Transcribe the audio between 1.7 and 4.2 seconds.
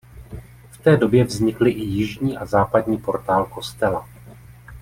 i jižní a západní portál kostela.